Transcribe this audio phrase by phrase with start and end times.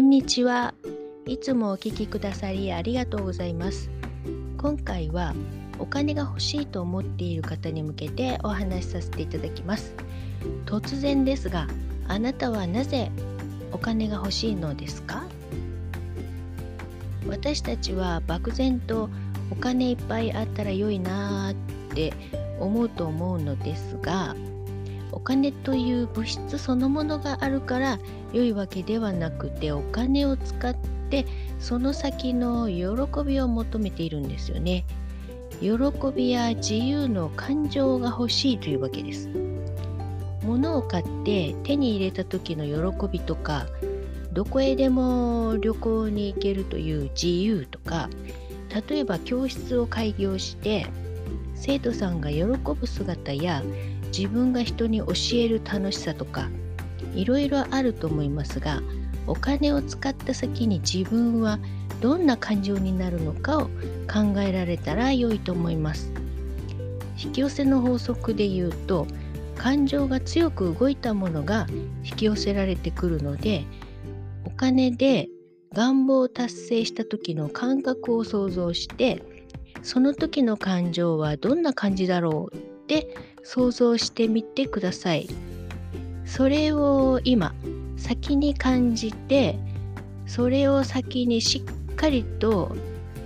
[0.00, 0.72] んにちは。
[1.26, 3.90] いつもお聞きくださりありがとうございます。
[4.56, 5.34] 今回は
[5.78, 9.94] お金が欲しいと思っている方に向けてお話しさせていただきます。
[10.64, 11.66] 突然ですが、
[12.08, 13.10] あなたはなぜ
[13.72, 15.22] お金が欲しいのですか？
[17.28, 19.10] 私たちは漠然と
[19.50, 21.54] お金いっぱいあったら良いなーっ
[21.94, 22.14] て
[22.58, 24.34] 思うと思うのですが
[25.12, 27.98] お金という物質そのものがあるから
[28.32, 30.74] 良いわけではなくてお金を使っ
[31.10, 31.26] て
[31.58, 34.84] その先の喜びを求めているんですよね。
[35.60, 35.68] 喜
[36.14, 39.28] びや自由の感情が欲しいというわけです。
[40.42, 43.66] 物を買って手に入れた時の喜びとか
[44.32, 48.08] どこへでも旅行に行けるという自由とか
[48.88, 50.86] 例えば教室を開業して
[51.54, 53.62] 生徒さんが喜ぶ姿や
[54.16, 56.48] 自分が人に教える楽しさとか
[57.14, 58.80] いろいろあると思いますが
[59.26, 61.58] お金を使った先に自分は
[62.00, 63.62] どんな感情になるのかを
[64.10, 66.12] 考えられたら良いと思います。
[67.22, 69.06] 引き寄せの法則で言うと
[69.56, 71.66] 感情が強く動いたものが
[72.02, 73.64] 引き寄せられてくるので
[74.46, 75.28] お金で
[75.74, 79.22] 願望を達成した時の感覚を想像して
[79.82, 83.06] その時の感情はどんな感じだろうて
[83.44, 85.28] 想像してみてください。
[86.26, 87.54] それを今
[87.96, 89.56] 先に感じて
[90.26, 92.74] それを先にしっかりと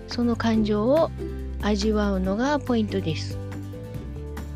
[0.08, 1.10] その感情を
[1.62, 3.38] 味わうのがポイントです。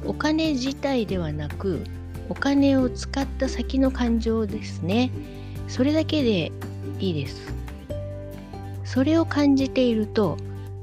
[0.05, 1.83] お金自体ではなく
[2.29, 5.11] お金を使った先の感情ですね。
[5.69, 6.53] それだけで
[7.01, 7.55] いいです。
[8.85, 10.37] それを感じていると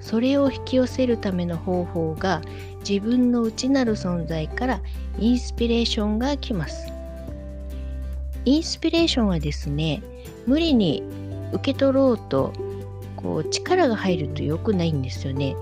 [0.06, 2.42] それを引き寄せるための方法が
[2.88, 4.82] 自分の内なる存在から
[5.18, 6.88] インスピレーションが来ます。
[8.46, 10.04] インスピレーションはですね
[10.46, 11.02] 無理に
[11.54, 12.54] 受け取ろうと
[13.16, 15.56] こう力が入ると良くないんですよね。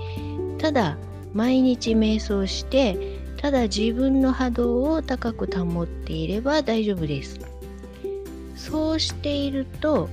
[0.58, 0.98] ただ
[1.34, 2.98] 毎日瞑想して
[3.38, 7.40] ただ自分の波動を高く保っていれば大丈夫です。
[8.58, 10.10] そうしていると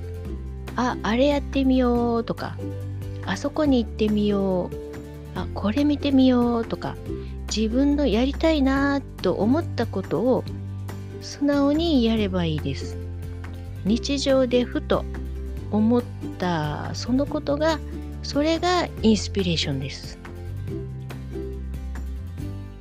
[0.77, 2.57] ああれやってみようとか
[3.31, 5.39] あそこに行ってみよう。
[5.39, 6.97] あこれ見てみようとか
[7.55, 10.43] 自分のやりたいなと思ったことを
[11.21, 12.97] 素直にやればいいです。
[13.85, 15.05] 日常でふと
[15.71, 16.03] 思っ
[16.39, 17.79] たそのことが
[18.25, 20.19] それがインスピレーションです。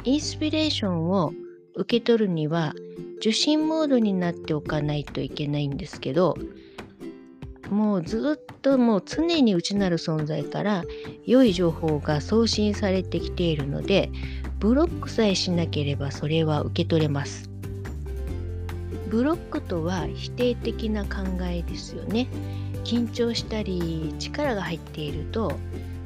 [0.04, 1.32] インスピレーションを
[1.76, 2.74] 受け取るには
[3.18, 6.36] 受信モードになっておかないといけないんですけど
[7.70, 10.84] もうずっともう常に内なる存在から
[11.26, 14.10] 良い情報が送信されてきているので
[14.60, 17.50] ブロックさえしなければそれは受け取れます。
[19.10, 22.28] ブロックとは否定的な考えですよね。
[22.84, 25.54] 緊張したり力が入っていると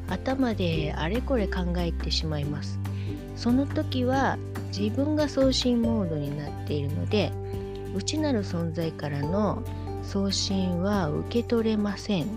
[0.09, 2.80] 頭であれこれ考えてしまいます。
[3.35, 4.38] その時は
[4.78, 7.31] 自分が送信モードになっているので
[7.95, 9.63] 内なる存在からの
[10.03, 12.28] 送信は受け取れません。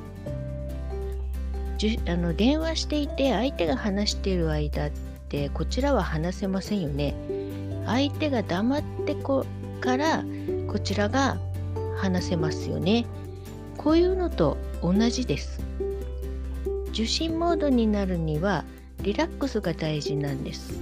[2.07, 4.91] あの電話していて相手が話している間っ
[5.29, 7.15] てこちらは話せませんよね。
[7.85, 9.45] 相手が黙ってこ
[9.81, 10.25] から
[10.69, 11.39] こちらが
[11.99, 13.05] 話せますよね。
[13.77, 15.61] こういうのと同じです。
[16.91, 18.65] 受信モードになるには
[19.03, 20.79] リラックスが大事なんです。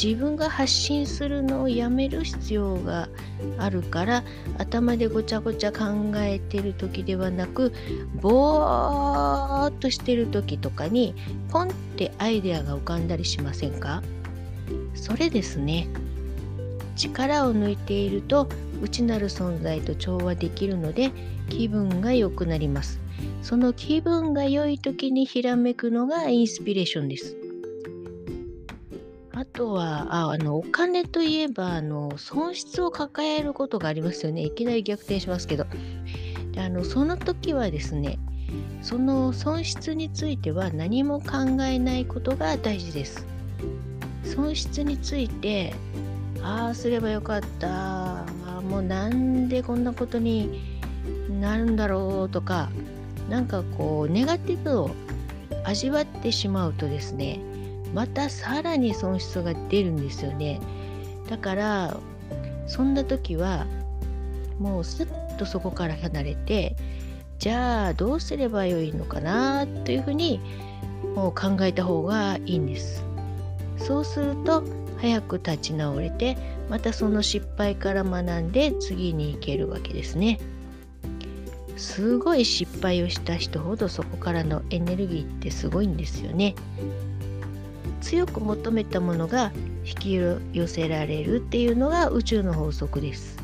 [0.00, 3.08] 自分が発信するのをやめる必要が
[3.58, 4.24] あるから
[4.58, 7.72] 頭でごちゃごちゃ考えてる時ではなく
[8.20, 11.14] ぼーっとしてる時とかに
[11.50, 14.02] ポンってアイデアが浮かんだりしませんか？
[14.94, 15.88] それですね。
[16.96, 18.48] 力を抜いていると
[18.82, 21.10] 内なる存在と調和できるので
[21.48, 23.00] 気分が良くなります。
[23.42, 27.36] その気分が良い時にひらめくのがインスピレーションです。
[29.52, 34.42] とは、あ、あの、お金といえば、あの、損失を抱えることがありますよね。
[34.42, 35.66] いきなり逆転しますけど。
[36.52, 38.18] であの、その時はですね、
[38.82, 43.26] その損失については何も考えないことが大事です。
[44.24, 45.74] 損失について、
[46.42, 48.24] ああすればよかった、
[48.68, 50.60] もうなんでこんなことに
[51.40, 52.70] なるんだろうとか、
[53.30, 54.90] なんかこう、ネガティブを
[55.64, 57.40] 味わってしまうとですね、
[57.92, 60.60] またさらに損失が出るんですよね。
[61.28, 61.96] だから
[62.66, 63.66] そんな時は
[64.58, 65.08] もうすっ
[65.38, 66.76] とそこから離れて
[67.38, 70.40] じゃあどうすればよいのかなというふうに
[71.14, 73.04] もう考えた方がいいんです。
[73.78, 74.62] そうすると
[74.98, 76.36] 早く立ち直れて
[76.70, 80.38] またその失敗から学んで次に行けるわけですね。
[81.76, 86.54] すごい失敗をした人ほどそこからのエネルギーってすごいんですよね。
[88.02, 89.52] 強く求めたものが
[89.84, 93.38] 引き寄せられるっていうのが宇宙の法則です。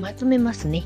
[0.00, 0.84] まとめますね。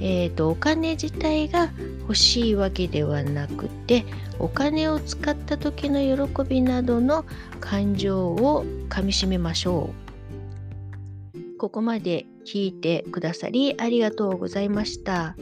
[0.00, 1.70] えーと、お金自体が
[2.00, 4.06] 欲しいわけではなくて
[4.38, 7.26] お金を使った時の喜びなどの
[7.60, 11.58] 感情をかみしめましょう。
[11.58, 15.36] ここまで聞いてくださりありがとうございました。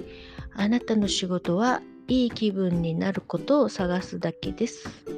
[0.55, 5.18] あなたの仕事はいい気分になることを探すだけです。